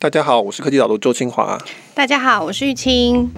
[0.00, 1.58] 大家好，我是科技导读周清华。
[1.92, 3.28] 大家好，我是玉清。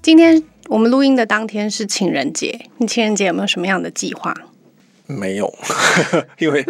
[0.00, 4.32] 今天我们录音的当天是情人节，你情人节有没有什么样的计划？
[5.08, 5.52] 没有，
[6.38, 6.64] 因为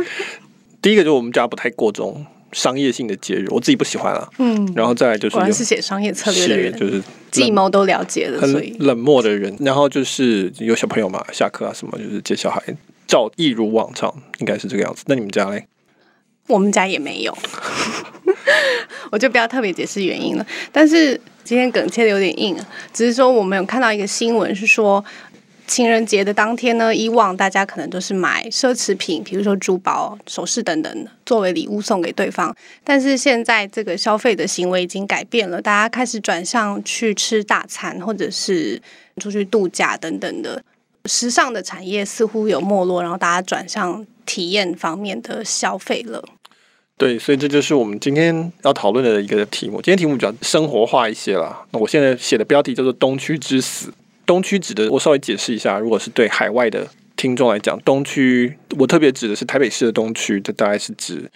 [0.80, 4.28] 第一个就是我们家不太过这种商业性的节日，我自己不喜欢啊。
[4.38, 9.54] 嗯，然后再来就是果然是写商业策略的人，就是计谋都了解了，所以冷漠的人。
[9.60, 12.62] 然后就是有小朋友嘛，下课啊什么，就是接小孩，
[13.06, 15.04] 照一如往常，应该是这个样子。
[15.06, 15.66] 那你们家嘞？
[16.48, 17.36] 我们家也没有，
[19.10, 20.46] 我就不要特别解释原因了。
[20.70, 22.56] 但是今天梗切的有点硬，
[22.92, 25.04] 只是说我们有看到一个新闻，是说
[25.66, 32.54] 情人节的当天呢，以往大家可能都是买奢侈品，比如说珠宝、首饰等等，作为礼物送给对方。
[32.84, 38.80] 但是现在这个消费的行为已经改变了，大家开始转向去吃大餐，或者是
[39.16, 40.62] 出去度假等等的。
[41.06, 46.24] 时尚的产业似乎有没落，然后大家转向体验方面的消费了。
[46.96, 49.82] 对，所以这就是我们今天要讨论的一个题目。
[49.82, 51.66] 今天题目比较生活化一些啦。
[51.72, 53.92] 那我现在写的标题叫做“东区之死”。
[54.26, 55.78] 东区指的，我稍微解释一下。
[55.78, 61.30] 如果是对海外的听众来讲，东区我特别指的是台北市的东区，这大概是指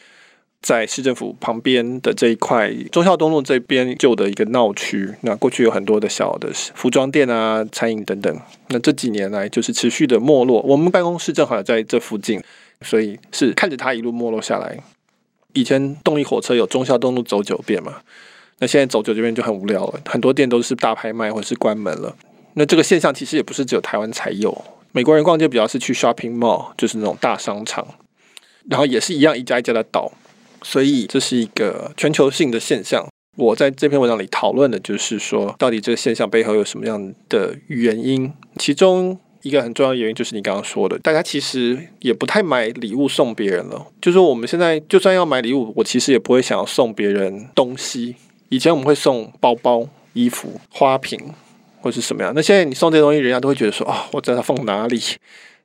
[0.60, 5.14] 在市政府旁边的这一块忠孝东路这边旧的一个闹区。
[5.22, 8.40] 那过去有很多的小的服装店啊、餐饮等等。
[8.68, 10.60] 那这几年来就是持续的没落。
[10.62, 12.42] 我们办公室正好在这附近，
[12.82, 14.76] 所以是看着它一路没落下来。
[15.54, 17.96] 以前动力火车有忠孝东路走九遍嘛，
[18.58, 22.14] 那现在走九遍就很无聊了，很多店都是大拍卖或者是关门了。
[22.54, 27.86] 那这个现象其实也不是只有台湾才有，美国人逛街比较是去 shopping mall，就是那种大商场，
[28.68, 30.12] 然后也是一样一家一家的倒，
[30.62, 33.06] 所以这是一个全球性的现象。
[33.36, 38.32] 我在这篇文章里讨论的就是说，到底这个现象背后有什么样的原因？
[38.56, 39.18] 其中。
[39.42, 43.86] 一个很重要的原因就是你刚刚说的，大家其实也不太买礼物送别人了。
[43.98, 48.16] 就是说我们现在就算要买礼物，我其实也不会想要送别人东西。
[48.50, 51.18] 以前我们会送包包、衣服、花瓶
[51.80, 52.32] 或是什么样。
[52.34, 55.00] 那现在你送这些东西，人家都会觉得说啊、哦，我知道它放哪里，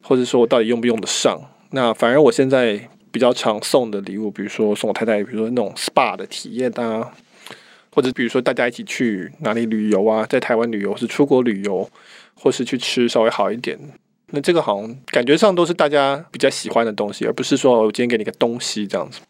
[0.02, 1.40] 或者说我到底用不用得上。
[1.72, 2.80] 那反而我现在
[3.12, 7.12] 比较常送的礼物，比如说送我太太，比如说那种 SPA 的体验啊，
[7.92, 11.90] 或者比如说大家一起去哪里旅游啊，在台湾旅游是出国旅游。
[12.38, 13.80] 或是去吃稍微好一点，
[14.32, 19.22] 那这个好像感觉上都是大家比较喜欢的东西，而不是说我今天给你个东西这样子。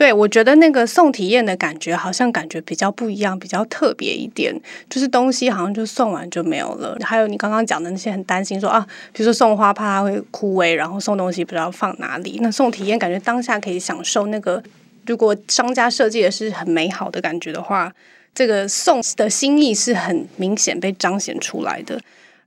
[0.00, 4.58] 对，我觉得那个送体验的感觉好像感觉比较不一样，比较特别一点。
[4.88, 6.96] 就是东西好像就送完就没有了。
[7.02, 8.80] 还有你刚刚讲的那些很担心说啊，
[9.12, 12.38] 比如说送花怕它会枯萎，然后送东西不知道放哪里。
[12.40, 14.62] 那送体验感觉当下可以享受那个，
[15.04, 17.92] 如果商家设计的是很美好的感觉的话，
[18.34, 22.00] 这个送的心意是很明显被彰显出来的。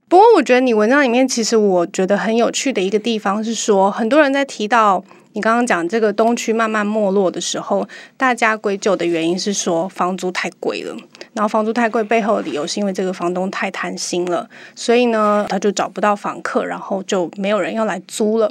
[0.08, 7.86] 不过，我觉得你文章里面其实我觉得很有趣的一个地方是说，很多人在提到你刚刚讲这个东区慢慢没落的时候，
[8.16, 10.96] 大家归咎的原因是说房租太贵了。
[11.32, 18.48] 然后房租太贵背后的理由是因为这个房东太贪心了，所以呢他就找不到房客，然后就没有人要来租了。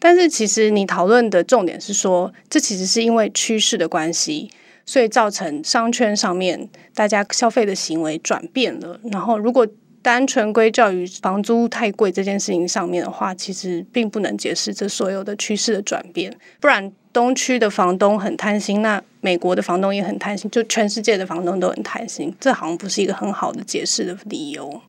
[0.00, 4.50] 但是其实你讨论的重点是说，这其实是因为趋势的关系，
[4.84, 8.98] 所以造成商圈上面大家消费的行为转变了。
[9.12, 9.66] 然后如果
[10.04, 16.30] 单纯归咎于房租太贵这件事情上面的话，其实并不能解释这所有的趋势的转变。
[16.60, 24.82] 不然，东区的房东很贪心，那美国的房东也很贪心，就全世界的房东都很贪心，这好像不是一个很好的解释的理由。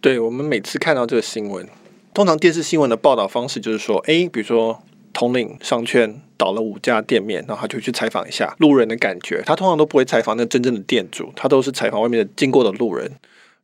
[0.00, 1.66] 对，我们每次看到这个新闻，
[2.14, 4.80] 通常电视新闻的报道方式就是说，诶，比如说
[5.12, 9.42] 统领商圈倒了五家店面，然后他就去采访一下路人的感觉。
[9.44, 13.10] 他通常都不会采访那真正的店主，他都是采访外面的经过的路人。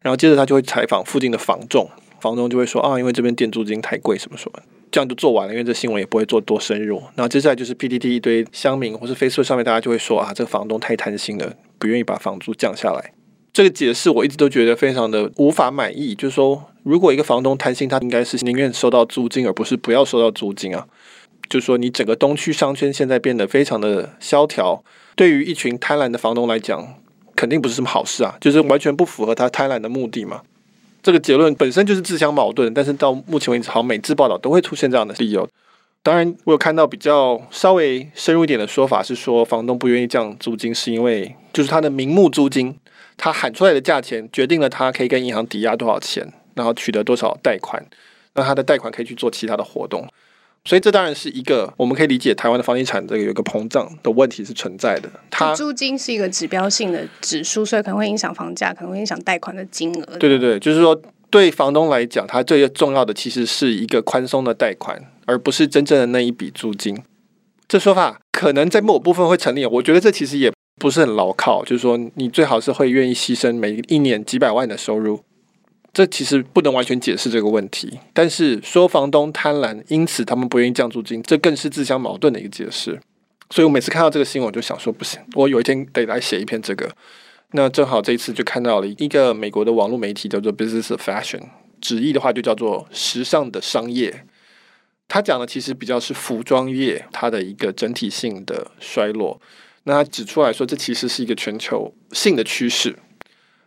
[0.03, 1.89] 然后接着他就会采访附近的房仲，
[2.21, 4.59] 房仲就会说啊，因为这边店租金太贵，什么什么，
[4.91, 7.03] 这样就做完了，因为这新闻也不会做多深入。
[7.15, 13.13] 然后接下来就是 PTT 一堆乡民或是 Facebook 上面大家就会说啊，这个房东太贪心了，不愿意把房租降下来。
[13.53, 20.87] 这个解释我一直都觉得非常的无法满意，就是说，如果一个房东贪心，他应该是宁愿收到租金，而不是不要收到租金啊。
[21.51, 24.83] 就是说，你整个东区商圈现在变得非常的萧条，
[25.15, 26.95] 对于一群贪婪的房东来讲。
[27.41, 30.43] 肯定不是什么好事啊，就是完全不符合他贪婪的目的嘛。
[31.03, 35.49] 这个结论本身就是自相矛盾，但是到目前为止，好像，每次报道都会出现这样的理由。
[36.03, 42.77] 当然，我有看到比较稍微深入一点的说法，是说房东不愿意降租金，是因为就是他的名目租金，
[43.17, 47.83] 他喊出来的价钱决定了他可以跟银行抵押多少钱，然后取得多少贷款，
[48.35, 50.07] 那他的贷款可以去做其他的活动。
[50.71, 55.11] 所以这当然是一个我们可以理解台湾的房地产这个有一个膨胀的问题是存在的。
[55.29, 60.17] 它租金是一个指标性的指数，所以可能会影响房价，可能会影响贷款的金额。
[60.19, 60.97] 对对对，就是说
[61.29, 66.97] 对房东来讲，他最重要的其实是一个宽松的贷款，而不是真正的那一笔租金。
[67.67, 71.65] 这说法可能在某部分会成立，我觉得这其实也不是很牢靠。
[71.65, 75.19] 就是说，你最好是会愿意牺牲每一年几百万的收入，
[75.93, 77.99] 这其实不能完全解释这个问题。
[78.13, 83.01] 但是说房东贪婪，因此他们不愿意降租金，这更是自相矛盾的一个解释。
[83.51, 86.89] 所以我每次看到这个新闻，我就想说，不行，我有一天得来写一篇这个。
[87.53, 91.43] 那正好这一次就看到了一个美国的网络媒体叫做 Business of Fashion，
[91.81, 94.25] 直译的话就叫做时尚的商业。
[95.09, 99.41] 他讲的其实比较是服装业它的一个整体性的衰落。
[99.83, 102.97] 那他指出来说，这其实是一个全球性的趋势。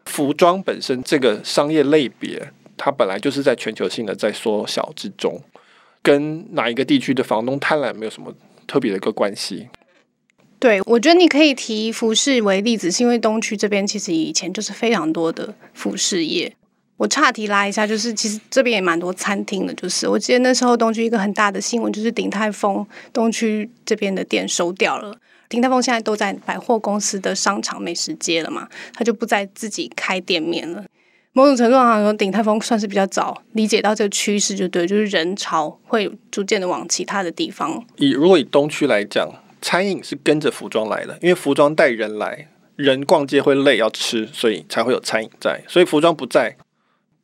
[0.06, 5.42] 服装本身这个商业类别，它本来就是在全球性的在缩小之中，
[6.02, 8.34] 跟哪一个地区的房东贪婪没有什么
[8.68, 9.70] 特别的一个关系。
[10.60, 16.56] 对，我觉得你可以提服饰为例子，是因为东区这边其实以前就是非常多的服饰业。
[16.96, 19.74] 我岔题拉一下，就是其实这边也蛮多餐厅的。
[19.74, 25.14] 就是我记得那时候东区一个很大的新闻，就是鼎泰丰东区这边的店收掉了。
[25.50, 30.84] 鼎泰丰现在都在百货公司的商场美食街了嘛，他就不再自己开店面了。
[31.34, 37.84] 某种程度上说，鼎泰丰算是比较早理解到这个趋势，就对，就是人潮会逐渐的往其他的地方。
[37.98, 39.28] 以如果以东区来讲，
[39.62, 45.64] 餐饮是跟着服装来的，因为服装带人来，人逛街会累要吃，所以才会有餐饮在。
[45.68, 46.56] 所以服装不在。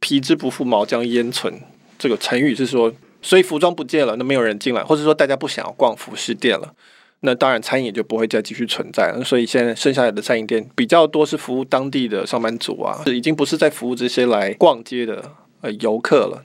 [0.02, 1.54] 皮之不复，毛将焉存？
[1.98, 6.74] 这个成语是说，所以服装不见了，那没有人进来，或者说大家不想要逛服饰店了，
[7.22, 9.24] 那当然餐饮也就不会再继续存在了。
[9.24, 15.24] 所以现在剩下来的餐饮店比较多是服务当地的上班族啊，已经不是在服务这些来逛街的
[15.62, 16.44] 呃游客了。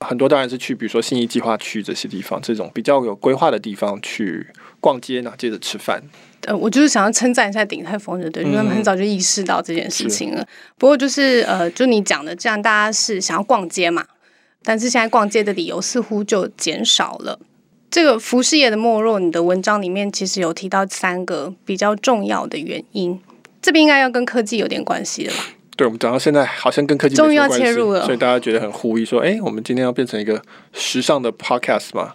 [0.00, 4.46] 很多当然是去，比如说信义计划区这些地方，这种比较有规划的地方去
[4.78, 6.02] 逛街呢，接着吃饭。
[6.42, 10.42] 呃，我就是想要称赞一下鼎泰丰的，对，因为他们很早就意识到这件事情了。
[10.42, 10.46] 嗯、
[10.76, 14.04] 不过就是呃，就你讲的这样，大家是想要逛街嘛？
[14.62, 17.38] 但是现在逛街的理由似乎就减少了。
[17.94, 23.16] 这个服饰业的没落，你的文章里面其实有提到三个比较重要的原因，
[23.62, 25.44] 这边应该要跟科技有点关系的吧？
[25.76, 30.42] 对，我们讲到现在好像跟科技终于要切入了，所以大家觉得很狐疑，说：“哎，我们今天要变成一个
[30.72, 32.14] 时尚的 podcast 嘛？”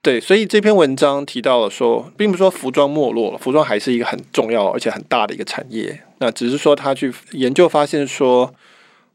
[0.00, 6.00] 对，所以这篇文章提到了说，并不是说服装没落了，服装还是一个很重要而且很大的一个产业。
[6.20, 8.54] 那只是说他去研究发现说，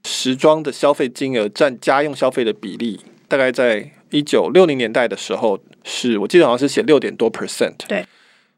[0.06, 7.75] 时装的消费金额占家用消费的比例，大概在一九六零年代的时候，是我记得好像是写六点多 percent。
[7.88, 8.06] 对。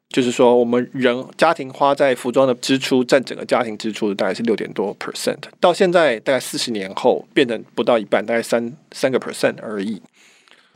[0.10, 10.02] 就是说，我们人家庭花在服装的支出占整个家庭支出的大概是六点多 percent，到现在大概四十年后变成不到一半，大概三三个 percent 而已。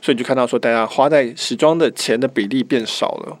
[0.00, 3.36] 所以你就看到说，大家花在时装的钱的比例变少了。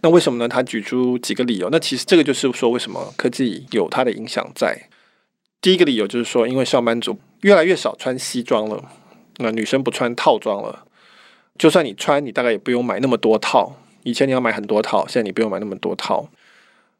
[0.00, 0.48] 那为什么呢？
[0.48, 1.68] 他举出几个理由。
[1.70, 4.88] 那其实这个就是说，为什么科技有它的影响在。
[5.60, 8.84] 第一个理由就是说，因为上班族越来越少穿西装了，
[9.38, 10.84] 那女生不穿套装了，
[11.56, 13.76] 就算你穿，你大概也不用买那么多套。
[14.02, 16.28] 以前你要买很多套，现在你不用买那么多套。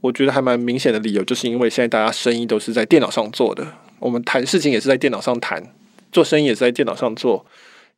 [0.00, 3.66] 我觉得还蛮明显的理由，就是因为现在大家生意都是在电脑上做的，
[3.98, 5.74] 我们谈事情也是在电脑上谈，
[6.12, 7.44] 做生意也是在电脑上做，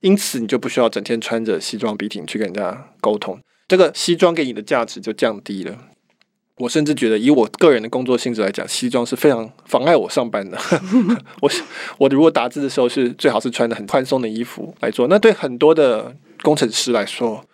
[0.01, 3.39] 因此你就不需要整天穿着西装笔挺去跟人家沟通，
[3.69, 5.77] 这个西装给你的价值就降低了。
[6.61, 10.57] 我甚至觉得，以我个人的工作性质来讲，西装是非常妨碍我上班的。
[11.43, 11.51] 我
[11.99, 17.45] 我如果打字的时候是最好是穿的很宽松的衣服来做，那对很多的工程师来说。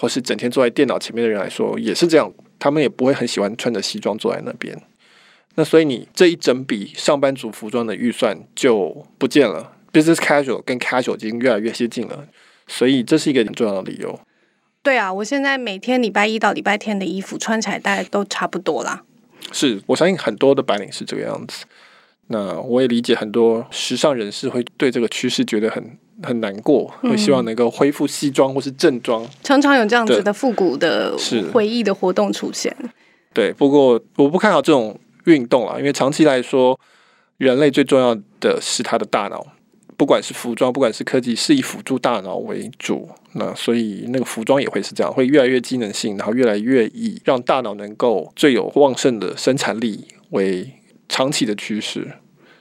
[0.00, 4.80] 或是整天坐在电脑前面的人来说，也是这样，他们也不会很喜欢穿着西装坐在那边。
[5.56, 12.28] 那所以你这一整笔上班族服装的预算就不见了，business casual 跟 casual 已经越来越接近了，
[12.68, 14.20] 所以这是一个很重要的理由。
[14.88, 19.02] 对啊，我现在每天礼拜一到礼拜天的衣服穿起来大概都差不多啦。
[19.52, 21.66] 是，我相信很多的白领是这个样子。
[22.28, 25.98] 那我也理解很多时尚人士会对这个趋势觉得很。
[26.20, 31.16] 很难过，会希望能够恢复西装或是正装，常常有这样子的复古的
[31.52, 32.76] 回忆的活动出现。
[33.32, 36.76] 对，不过我不看好这种运动啊，因为长期来说，
[37.36, 39.46] 人类最重要的是他的大脑，
[39.98, 43.10] 不管是服装，不管是科技，是以辅助大脑为主。
[43.32, 50.72] 那所以那个服装也会是这样，会越来越机能性，然后越来越以让大脑能够最有旺盛的生产力为
[51.08, 52.12] 长期的趋势。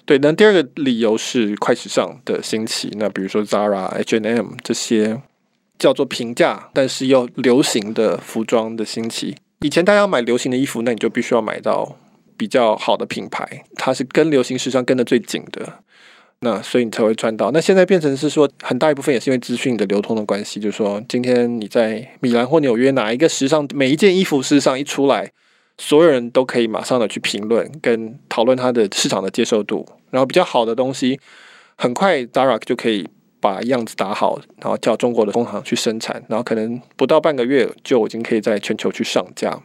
[0.04, 2.90] 对，那第二个理由是快时尚的兴起。
[2.98, 5.22] 那比如说 Zara、H&M 这些
[5.78, 9.36] 叫做平价但是又流行的服装的兴起。
[9.60, 11.98] 以前大家要买流行的衣服，那你就必须要买到
[12.36, 15.84] 比较好的品牌，它是跟流行时尚跟得最紧的。
[16.42, 17.52] 那所以你才会赚到。
[17.52, 25.32] 那现在变成是说，很大一部分也是因为资讯的流通的关系，就是说今天你在米兰或纽约哪一个时尚，每一件衣服时尚一出来，
[25.78, 29.86] 所有人都可以马上的去评论跟讨论它的市场的接受度。
[30.10, 31.20] 然后比较好的东西，
[31.76, 33.06] 很快 Zara 就可以
[33.42, 39.60] 把样子打好，然后叫中国的工厂去生产，然后可能不到半个月就已经可以在全球去上架。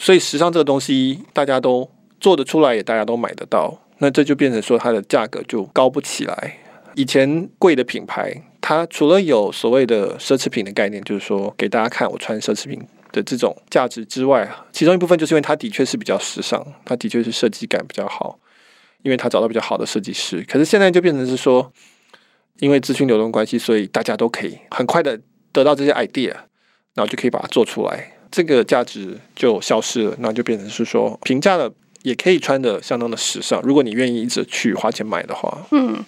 [0.00, 6.58] 所以时尚这个东西大家都做得出来，也大家都买得到，那这就变成说它的价格就高不起来。
[6.94, 18.40] 以前贵的品牌，它除了有所谓的奢侈品的概念，就是说给大家看我穿奢侈品的这种价值之外，其中一部分就是因为它的确是比较时尚，它的确是设计感比较好，
[19.02, 20.44] 因为它找到比较好的设计师。
[20.48, 21.72] 可是现在就变成是说，
[22.58, 25.20] 因为资讯流动关系，所以大家都可以很快的
[25.52, 26.32] 得到这些 idea，
[26.94, 36.04] 然后就可以把它做出来，这个价值就消失了，那就变成是说平价的也可以穿的相当的时尚，如果你愿意一直去花钱买的话，嗯。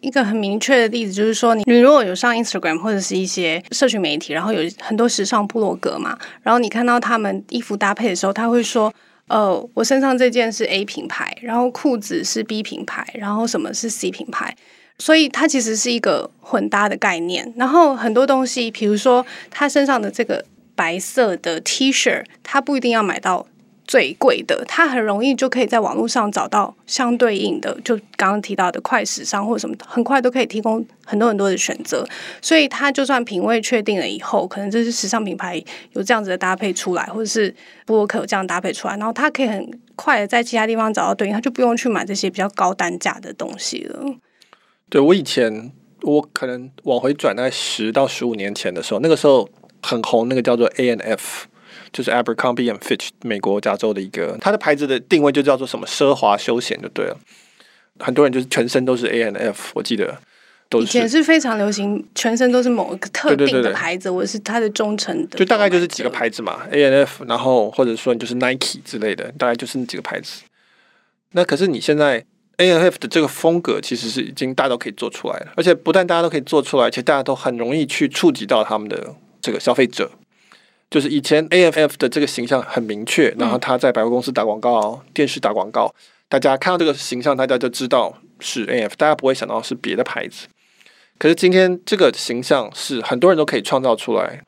[0.00, 8.94] 一个很明确的例子就是说，你你如果有上 Instagram 或者是一些社群媒体，然后有很多时尚部落格嘛，然后你看到他们衣服搭配的时候，他会说
[9.26, 14.56] ：“呃，我身上这件是 A 品牌，然后裤子是 B 品牌，然后什么是 C 品牌。”
[15.00, 17.52] 所以它其实是一个混搭的概念。
[17.56, 20.44] 然后很多东西，比如说他身上的这个
[20.76, 23.44] 白色的 T 恤，他不一定要买到。
[23.88, 32.06] 最贵的，它很容易就可以在网络上找到相对应的，就刚刚提到的快时尚或者什么，很快都可以提供很多很多的选择。
[32.42, 35.56] 所以它就算品味确定了以后，可能这是时尚品牌
[35.94, 37.52] 有这样子的搭配出来，或者是
[37.86, 44.04] 部落客有这样搭配出来，然后它可以很快的在其他地方找到对应，它就不用去买这些比较高单价的东西了。
[44.90, 49.48] 对，我以前，我可能往回转在十到十五年前的时候，那个时候
[49.82, 51.46] 很红，那个叫做 A N F。
[51.92, 57.16] 就是 Abercrombie and Fitch，美国加州的一个，它的牌子的定位就叫做什么奢华休闲就对了。
[57.98, 60.18] 很多人就是全身都是 A and F，我记得。
[60.78, 65.38] 以前是非常流行，全身都是某一个特定的牌子，或者是它的忠诚的。
[65.38, 70.42] 就大概就是几个牌子嘛，A and F，然后或者说你就是 Nike 之类的，大概就是那几个牌子。
[71.32, 72.22] 那可是你现在
[72.58, 80.10] A and F 的这个风格，其实是已经大家都可以做出来了，而且不但大家都可以做出来，而且大家都很容易去触及到他们的这个消费者。
[80.90, 85.94] 就是以前 A F F 的这个形象很明确，然后他在百货公司打广告、电视打广告，
[86.28, 90.46] 大家看到这个形象，大家就知道是 A F，大家不会想到是别的牌子。
[91.18, 94.42] 可是今天这个形象是很多人都可以创造出来，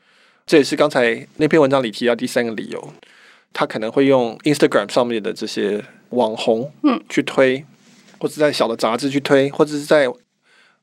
[0.46, 2.92] 这也是刚才那篇文章里提到第三个理由，
[3.52, 7.64] 他可能会用 Instagram 上面的这些网红嗯去推，
[8.18, 10.08] 或者在小的杂志去推，或者是在。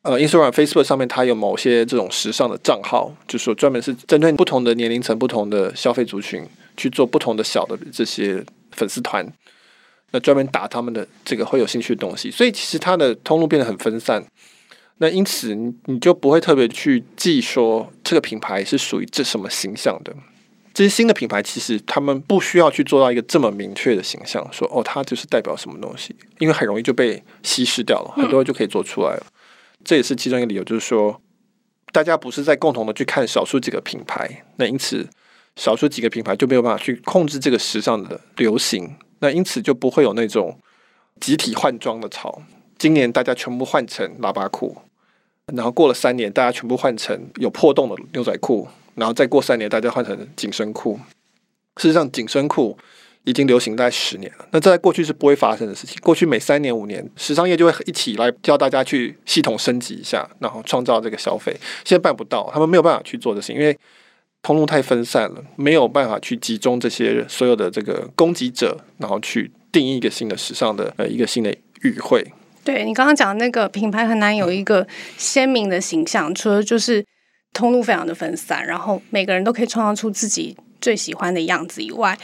[0.07, 6.41] 呃，Instagram、Facebook 上面，它有某些这种时尚的账号，就是说专门是针对不同的年龄层、不同的消费族群
[6.77, 9.27] 去做不同的小的这些粉丝团，
[10.11, 12.31] 那专门打他们的这个会有兴趣的东西。
[12.31, 14.25] 所以其实它的通路变得很分散。
[14.99, 20.15] 那因此你你就不会特别去记说这个品牌是属于这什么形象的。
[20.73, 29.25] 这些新的品牌其实他们不需要去做到一个这么明确的形象，说哦，它就是代表什么东西，因为很容易就被稀释掉了，很多人就可以做出来了。
[29.87, 31.21] 这也是其中一个理由，就是说，
[31.93, 35.07] 大家不是在共同的去看少数几个品牌，那因此
[35.55, 40.59] 少数几个品牌就没有办法去控制这个时尚的流行，那因此就不会有那种
[41.21, 42.41] 集体换装的潮。
[42.77, 44.77] 今年大家全部换成喇叭裤，
[45.55, 50.99] 然后过了三年，大家全部换成有破洞的牛仔裤，然后再过三年，大家换成紧身裤。
[51.77, 52.77] 事实上，紧身裤。
[53.27, 55.97] 已经流行大概十年了，那在过去是不会发生的事情。
[56.01, 61.53] 过去每三年五年，时尚业就会一起来教大家去系统升级一下，然后创造这个消费。
[61.83, 63.77] 现在办不到，他们没有办法去做这事情，因为
[64.41, 72.25] 通路太分散了，没有办法去集中这些所有的这个供给者，然后去定义一个新的时尚的呃一个新的语汇。
[72.63, 77.05] 对，你刚刚讲的那个品牌很难有一个鲜明的形象，除了就是
[77.51, 82.17] 通路非常的分散，然后每个人都可以创造出自己最喜欢的样子以外。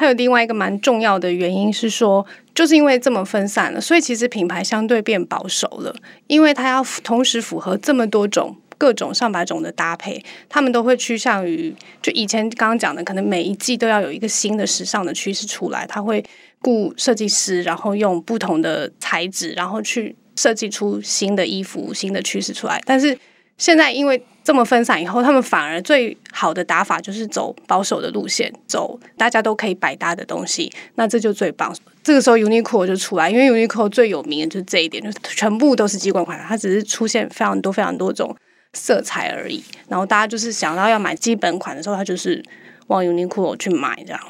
[0.00, 5.94] 还有另外一个蛮重要的原因是说，就是因为这么分散了，所以其实品牌相对变保守了，
[6.26, 16.24] 因为它要同时符合这么多种、各种上百种的搭配，他们都会趋向于就以前刚刚讲的，可能每一季都要有一个新的时尚的趋势出来，他会
[16.62, 23.18] 雇设计师，然后用不同的材质，然后去设计出新的衣服、新的趋势出来，但是。
[23.58, 31.74] 现在因为这么分散以后，他们反而最好的打法就是走保守的路线，走大家都可以百搭的东西，那这就最棒。
[32.02, 38.34] 这个时候 Uniqlo 就出来，因为 Uniqlo 最有名的就是这一点，就是全部都是基本款，它只是出现非常多非常多种
[38.72, 39.62] 色彩而已。
[39.88, 42.42] 然后大家就是想到要买基本款的时候，他就是
[42.86, 44.20] 往 Uniqlo 去买这样。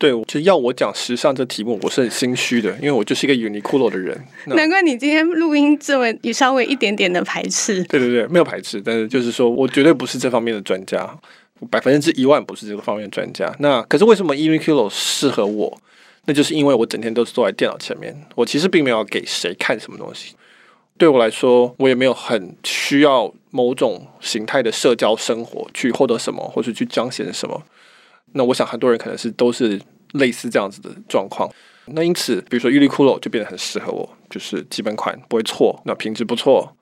[0.00, 4.18] 对，就要我讲时尚这题目，我是很心虚的，因为我就是一个 Uniqlo 的人。
[4.46, 7.84] 难怪你今天录音这么有稍微一点点的排斥。
[7.84, 11.06] 对对对，没有排斥，但是就是说我绝对不是这方面的专家，
[11.68, 13.54] 百分之一万不是这个方面的专家。
[13.58, 15.78] 那可是为什么 Uniqlo 适合我？
[16.24, 20.34] 那就是因为我整天都是坐在电脑前面，我其实并没有给谁看什么东西。
[20.96, 27.62] 对我来说，我也没有很需要某种形态的社交生活去获得什么，或是去彰显什么。
[28.32, 29.80] 那我想很多人可能是都是
[30.12, 31.50] 类似这样子的状况。
[31.86, 36.76] 那因此，比如说 Uniqlo 就变得很适合我，就是基本款不会错，那品质不错，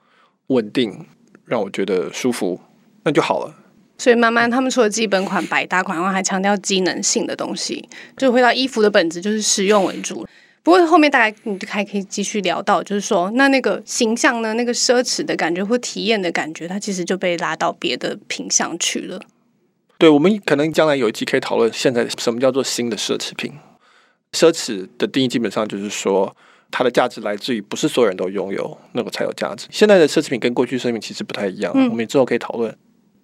[0.49, 1.07] 稳定，
[1.47, 2.61] 让我觉得舒服，
[3.05, 3.55] 那就好了。
[3.97, 10.27] 所以慢慢他们除了基本款、百搭款外，还强调机能性的东西，就回到衣服的本质就是实用为主。
[10.63, 19.19] 不过后面大概你还可以继续聊到，就是说那那个形象呢，那个奢侈的感觉或体验的感觉，它其实就被拉到别的品项去了。
[19.99, 23.53] 对，我们可能将来有一期可以讨论现在什么叫做新的奢侈品。
[24.33, 26.35] 奢侈的定义基本上就是说，
[26.71, 29.67] 它的价值来自于不是所有人都拥有，那个才有价值。
[29.71, 32.73] 现在的奢侈品跟过去奢侈品其实不太一样，嗯、我们之后可以讨论。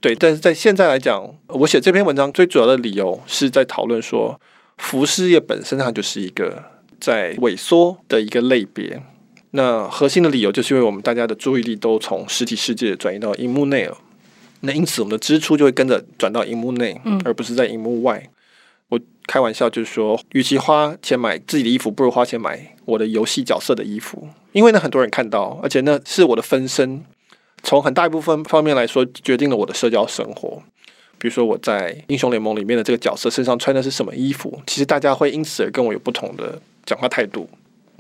[0.01, 4.41] 对，但是在现在来讲，我写这篇文章最主要的理由是在讨论说，
[4.79, 6.65] 服饰业本身它就是一个
[6.99, 9.01] 在萎缩的一个类别。
[9.53, 13.97] 那核心的理由就是因为我们大家的注意力都从实体世界转移到荧幕内了，
[14.65, 18.23] 那因此我们的支出就会跟着转到荧幕内，而不是在荧幕外。
[18.89, 27.03] 我开玩笑就是说，与其花钱买自己的衣服，不如花钱买我的游戏角色的衣服，因为呢很多人看到，而且那是我的分身，
[27.63, 30.63] 从很大一部分方面来说，决定了我的社交生活。
[31.19, 37.49] 比如说我在英雄联盟里面的这个角色身上穿的是什么衣服，其实大家会因此而跟我有不同的讲话态度，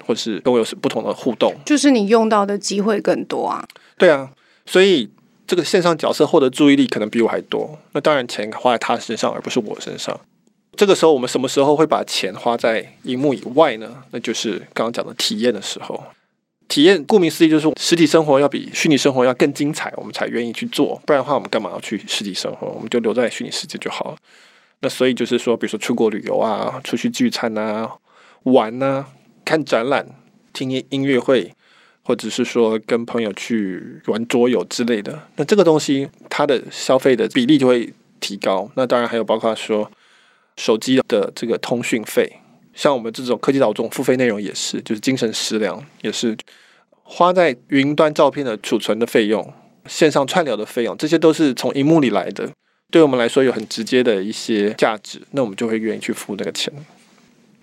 [0.04, 3.66] 或是跟我有不同的互动，就是你用到的机会更多啊。
[3.96, 4.30] 对啊，
[4.66, 5.08] 所以
[5.46, 10.18] 这个线上角色获得注意力可能比我还多，那当然钱花在他身上，而不是我身上。
[10.76, 14.02] 这个时候，我们什么时候会把钱花在荧幕以外呢？
[14.10, 16.02] 那就是刚刚讲的体验的时候。
[16.66, 21.00] 体验顾名思义，就是实体生活要比虚拟生活要更精彩，我们才愿意去做。
[21.06, 22.66] 不然的话，我们干嘛要去实体生活？
[22.68, 24.16] 我们就留在虚拟世界就好了。
[24.80, 27.92] 那所以就是说，比如说出国旅游啊，出去聚餐啊，
[28.44, 29.06] 玩啊，
[29.44, 30.06] 看展览、
[30.54, 31.52] 听音音乐会，
[32.04, 35.20] 或者是说跟朋友去玩桌游之类的。
[35.34, 38.70] 那这个东西，它的消费的比例就会提高。
[38.76, 39.90] 那当然还有包括说。
[40.56, 42.32] 手机的这个通讯费，
[42.72, 46.36] 像我们这种科技岛这种付费内容也是，就是精神食粮也是
[47.02, 49.52] 花在云端照片的储存的费用、
[49.88, 52.48] 线上串流的费用，这些都是从荧幕里来的，
[52.88, 56.72] 对我们来说有很直接的一些价值，那我们就会愿意去付那个钱。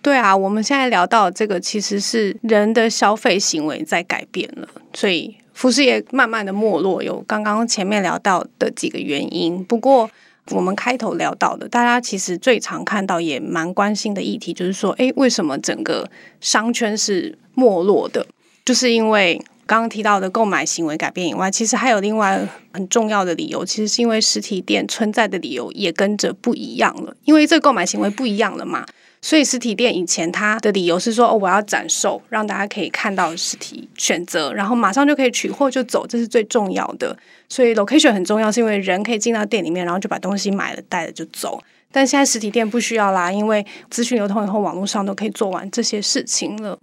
[0.02, 10.10] 对啊，我们现在聊到这个，其实是人的消费行为在改变了，所以服饰业慢慢的没落，有刚刚前面聊到的几个原因，不过。
[10.50, 16.10] 我们开头聊到的，大家其实最常看到也蛮关心的议题，就是说，诶，为什么整个
[16.42, 18.26] 商圈是没落的？
[18.66, 28.84] 就是因为刚刚提到的购买行为改变以外，其实还有另外很重要的理由，其实是因为实体店存在的理由也跟着不一样了，因为这购买行为不一样了嘛。
[29.24, 37.16] 所以实体店以前它的理由是说，哦，我要展售，让大家可以看到实体选择，然后马上就可以取货就走，这是最重要的。
[37.48, 41.62] 所以 location 很重要，是因为人可以进到店里面，然后就把东西买了带了就走。
[41.92, 46.80] 但现在实体店不需要啦，因为资讯流通以后，网络上都可以做完这些事情了。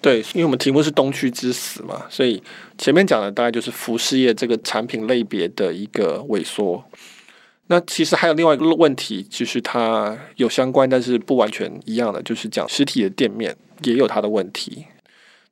[0.00, 2.42] 对，因为我们题目是东区之死嘛，所以
[2.76, 6.84] 前面讲的大概就是服饰业这个产品类别的一个萎缩。
[7.68, 14.84] 那其实还有另外一个问题，就是它有相关，但是不完全一样的，就是讲实体的店面也有它的问题。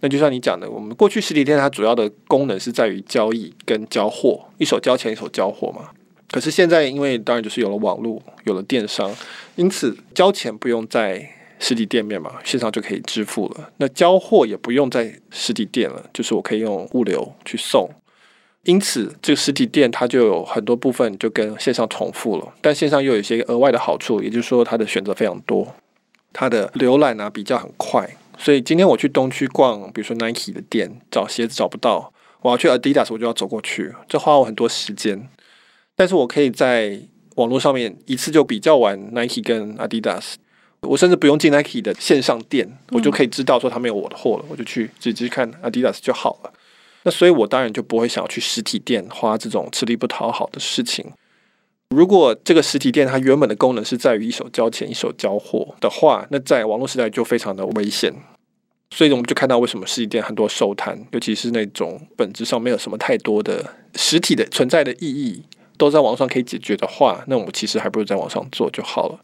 [0.00, 5.90] 那就像你讲的，我们过去实体店它主要的功能是在于交易跟交货，一手交钱一手交货嘛。
[6.30, 9.14] 可是现在因为当然就是有了网络，有了电商，
[9.56, 11.26] 因此交钱不用在
[11.58, 13.70] 实体店面嘛，线上就可以支付了。
[13.76, 17.88] 那交货也不用在实体店了，就是我可以用物流去送。
[18.64, 25.74] 因此，这个实体店它就有很多部分就跟线上重复了，但线上又有一些额外的好处，也就是说它的选择非常多，
[26.32, 28.08] 它的浏览啊比较很快。
[28.38, 35.28] 所以今天我去东区逛，比如说 Nike 的店，找鞋子找不到，我要去 Adidas，我就要走过去，这花我很多时间。
[35.96, 37.00] 但是我可以在
[37.34, 40.34] 网络上面一次就比较完 Nike 跟 Adidas，
[40.82, 46.52] 我甚至不用进 Nike 的线上店，我就可以知道说他没有我的货了，我就去直接看 Adidas 就好了。
[47.04, 51.12] 那所以，我当然就不会想要去实体店花这种吃力不讨好的事情。
[51.90, 58.12] 如果这个实体店它原本的功能是在于一手交钱一手交货的话，那在网络时代就非常的危险。
[58.90, 65.42] 所以我们就看到为什么实体店很多收摊，尤其是那种本质上没有什么太多的实体的存在的意义，
[65.76, 69.18] 都在网上可以解决的话，那我们其实还不如在网上做就好了。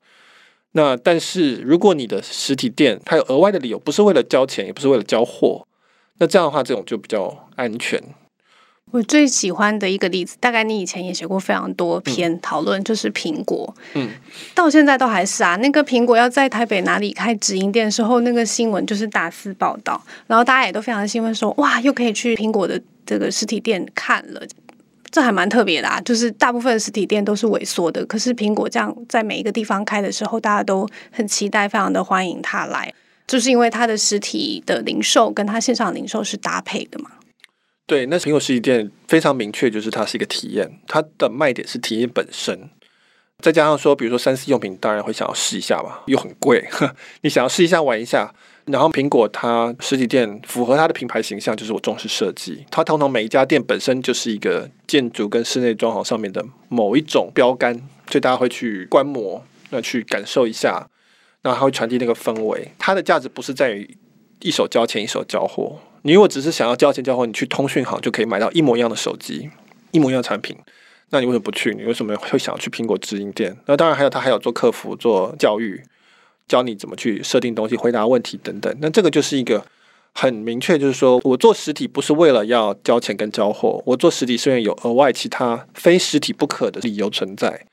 [0.73, 5.67] 那但是如果你的实体店它有额外的理由，不是为了交钱，也不是为了交货。
[6.19, 8.03] 那这样的话，这种就比较安全。
[8.91, 13.75] 我最喜欢的一个例子，大概你以前也写过非常多篇讨论，嗯、就是苹果。
[13.95, 14.09] 嗯，
[14.55, 15.57] 到现在都还是啊。
[15.57, 24.41] 那个苹果要在台北哪里开直营店的时候，那个新闻就是大肆报道，然后大家也都非常兴奋，说哇，又可以去苹果的这个实体店看了。
[25.11, 32.93] 这还蛮特别的啊，就是大部分实体店都是萎缩的，可是苹果这样在每一个地方开的时候，大家都很期待，非常的欢迎他来，
[33.29, 37.13] 就是因为它的实体的零售跟它线上零售是搭配的嘛。
[37.87, 42.69] 对，那苹果实体店非常明确，就是它是一个体验，它的卖点是体验本身，
[43.39, 46.67] 再加上说，比如说三 C 用品，当然会想要试一下嘛，又很贵，
[47.23, 48.35] 你想要试一下玩一下。
[48.67, 52.67] 然后苹果它实体店符合它的品牌形象，就是我重视设计。
[52.71, 57.75] 它通常每一家店本身就是一个建筑跟室内装潢上面的某一种标杆，
[58.11, 60.87] 所以大家会去观摩，那去感受一下，
[61.43, 62.73] 然后它会传递那个氛围。
[62.79, 63.97] 它的价值不是在于
[64.41, 65.79] 一手交钱一手交货。
[66.03, 69.51] 你如果只是想要交钱交货，你去通讯行就可以买到一模一样的手机，
[69.91, 70.57] 一模一样的产品。
[71.11, 71.75] 那你为什么不去？
[71.75, 73.57] 你为什么会想要去苹果直营店？
[73.67, 75.83] 那当然还有它还有做客服、做教育。
[76.47, 79.67] 教你怎么去设定东西、回答问题等等，那这个就是一个
[80.15, 87.67] 很明确，就是说我做实体不是为了要交钱跟交货，我做实体虽然有额外其他非实体不可的理由存在，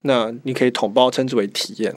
[0.00, 1.94] 那你可以统包称之为体验。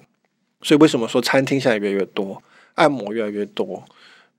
[0.61, 2.41] 所以为什么说餐厅现在越来越多，
[2.75, 3.83] 按摩越来越多，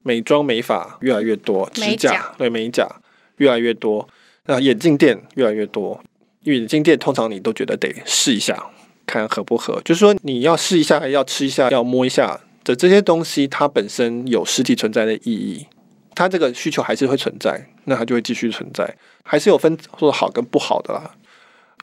[0.03, 2.89] 美妆美发越来越多，指甲对美甲
[3.37, 4.09] 越来越多，
[4.47, 6.03] 那眼镜店越来越多，
[6.43, 8.71] 因为眼镜店通常你都觉得得试一下。
[9.07, 15.67] 看合不合，就是说你要试一下，要吃一下，要摸一下的这些东西，它本身有实体存在的意义，
[16.15, 21.11] 它这个需求还是会存在，那它就会继续存在，还是有分做好跟不好的啦，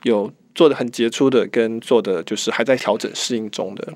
[0.04, 3.92] 有做的很杰出的，跟做的就是还在调整适应中的。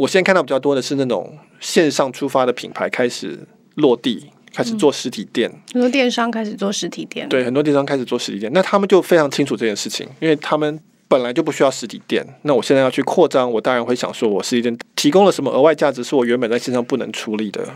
[0.00, 3.38] 我现在看到比较多的是那种线上出发的品牌开始
[3.74, 10.80] 落地，开始做实体店，很多电商开始做实体店，对，很多电商开始做实体店，那他们就非常清楚这件事情，因为他们。
[11.10, 17.66] 本来就不需要实体店，那我现在要去扩张，我当然会想说，我实体店提供了什么额外价值，是我原本在线上不能处理的，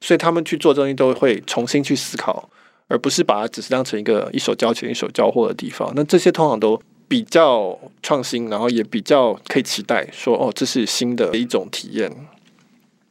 [0.00, 2.48] 所以他们去做东西都会重新去思考，
[2.86, 5.92] 而不是把它只是当成一个一手交钱一手交货的地方。
[5.96, 12.10] 那这些通常都比较创新，然后也比较可以期待说，哦，这是新的一种体验。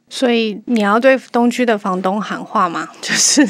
[0.08, 2.88] 所以你要对东区的房东喊话吗？
[3.02, 3.46] 就是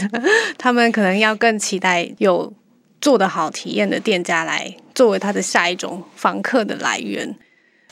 [0.57, 2.53] 他们可能要更期待有。
[2.99, 7.37] 做得好体验的店家来作为他的下一种房客的来源。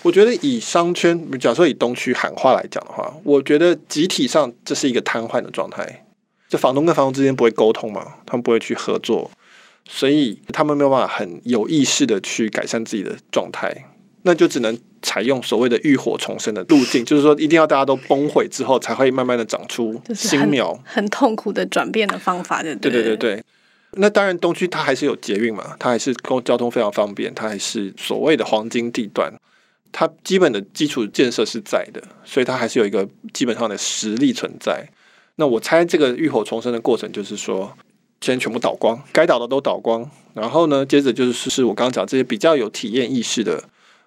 [0.02, 6.04] 我觉得以商圈，假设以东区喊话来讲的话，我觉得集体上这是一个瘫痪的状态。
[6.48, 9.30] 就房东跟房东之间不会沟通嘛，他们不会去合作，
[9.88, 13.90] 所以他们没有办法很有意识的去改善自己的状态，
[14.22, 23.44] 那就只能采用所谓的浴火重生的路径，就是说一定要大家都崩溃之后，才会慢慢的长出新苗，很，很痛苦的转变的方法，对对对对对。
[23.96, 29.32] 那当然，东区它还是有捷运嘛，它还是公交通非常方便，它还是所谓的黄金地段，
[29.92, 34.88] 它基本的基础建设是在的，所以它还是有一个基本上的实力存在。
[35.36, 37.72] 那我猜这个浴火重生的过程就是说，
[38.20, 43.62] 先全部倒光，该倒的都倒光，然后呢，接着就是是我刚刚讲这些比较有体验意识的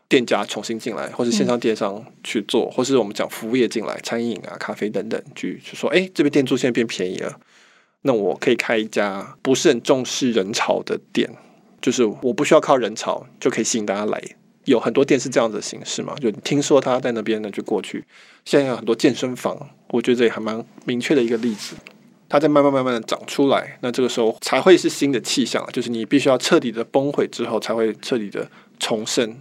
[0.09, 7.39] 店家重新进来，或是线上电商去做，嗯、或是我们讲服务业进来，餐饮啊、咖啡等等，去去说，哎，这边店租现在变便宜了。
[8.01, 11.29] 那我可以开一家不是很重视人潮的店，
[11.81, 14.21] 就是我不需要靠人潮就可以吸引大家来。
[14.65, 18.03] 有很多店是这样子的形式嘛，就听说他在那边呢，就过去。
[18.43, 21.75] 现在有很多健身房，我觉得这也还蛮明确的一个例子。
[22.29, 29.37] 它在慢慢慢慢的长出来，那这个时候才会是新的气象，就是你必须要彻底的崩毁之后，才会彻底的重生。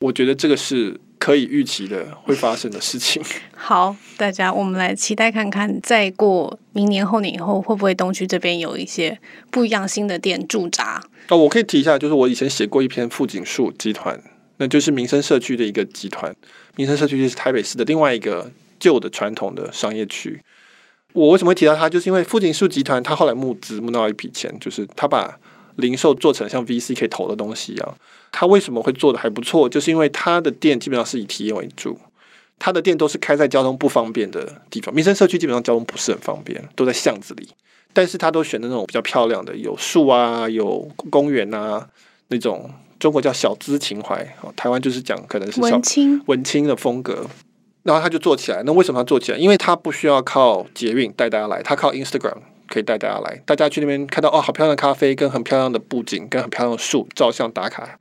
[0.00, 1.00] 我觉得这个是。
[1.20, 3.22] 可以预期的会发生的事情。
[3.54, 9.18] 好，大家我们来期待看看，再过明年后年以后，会不会东区这边有一些
[9.50, 10.98] 不一样新的店驻扎？
[11.28, 14.18] 哦，我可以提一下，就是我以前写过一篇富锦树集团，
[14.56, 16.34] 那就是民生社区的一个集团。
[16.76, 20.40] 民生社区就是台北市的另外一个旧的传统的商业区。
[21.12, 21.88] 我为什么会提到它？
[21.88, 25.38] 就是因为富锦树集团他后来募资募到一笔钱，就是他把
[25.76, 27.96] 零售做成像 VC 可以投的东西一样。
[28.32, 29.68] 他为什么会做的还不错？
[29.68, 31.98] 就是因为他的店基本上是以体验为主，
[32.58, 34.94] 他的店都是开在交通不方便的地方。
[34.94, 37.48] 民生社区基本上交通不是很方便，都在巷子里，
[37.92, 41.88] 但是他都选的那种比较漂亮的，有树啊，有公园啊，
[42.28, 42.70] 那种
[43.00, 47.26] 中国叫小资情怀，台湾就是讲可能是小文青文青的风格。
[47.82, 48.62] 然后他就做起来。
[48.64, 49.38] 那为什么他做起来？
[49.38, 52.36] 因为他不需要靠捷运带大家来，他靠 Instagram
[52.68, 53.42] 可以带大家来。
[53.46, 57.98] 大家去那边看到哦，好漂亮的咖啡，跟很漂亮的布景，跟很漂亮的树，照相打卡。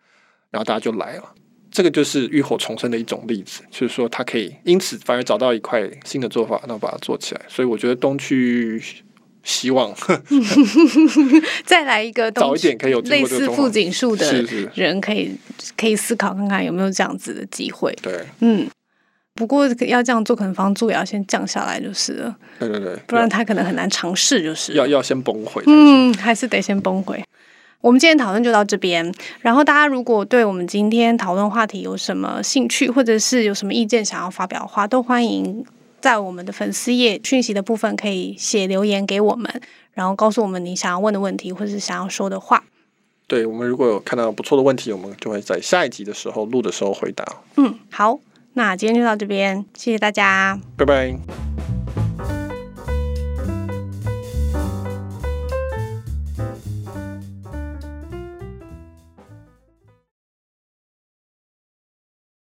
[0.52, 1.24] 然后大家就来了，
[1.72, 7.42] 这个就是浴火重生的一种例子，就是说它可以因此反而找到一块新的做法，然后把它做起来。
[7.48, 8.82] 所以我觉得东区
[9.44, 9.94] 希望
[11.64, 15.36] 再来一个早一点可以有类似富锦树的人，可以
[15.78, 17.96] 可以思考看看有没有这样子的机会。
[18.02, 18.68] 对，嗯，
[19.40, 22.36] 不过要这样做，可能房租也要先降下来就是了。
[22.60, 25.64] 对对对，不然他可能很难尝试，就是要要先崩溃。
[25.66, 27.24] 嗯，还是得先崩溃。
[27.80, 35.66] 我们今天讨论就到这边，然后大家如果对我们今天讨论话题有什么兴趣，或者是有什么意见想要发表的话，都欢迎
[36.02, 39.50] 在我们的粉丝页讯息的部分可以写留言给我们，
[39.94, 42.62] 然后告诉我们你想要问的问题或者是想要说的话。
[43.28, 47.24] 对，我们如果有看到不错的问题，我们就会在下一集的时候录的时候回答。
[47.58, 48.20] 嗯，好，
[48.54, 51.16] 那今天就到这边，谢谢大家，拜拜。